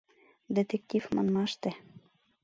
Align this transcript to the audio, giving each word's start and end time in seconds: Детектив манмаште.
Детектив 0.57 1.03
манмаште. 1.15 1.71